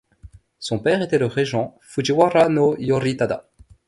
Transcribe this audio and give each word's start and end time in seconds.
Son 0.57 0.79
père 0.79 1.03
était 1.03 1.19
le 1.19 1.27
régent 1.27 1.77
Fujiwara 1.81 2.49
no 2.49 2.75
Yoritada. 2.79 3.51